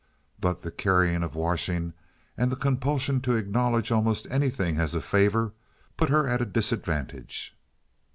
But 0.39 0.63
the 0.63 0.71
carrying 0.71 1.21
of 1.21 1.35
washing 1.35 1.93
and 2.35 2.51
the 2.51 2.55
compulsion 2.55 3.21
to 3.21 3.35
acknowledge 3.35 3.91
almost 3.91 4.25
anything 4.31 4.79
as 4.79 4.95
a 4.95 4.99
favor 4.99 5.53
put 5.95 6.09
her 6.09 6.27
at 6.27 6.41
a 6.41 6.45
disadvantage. 6.47 7.55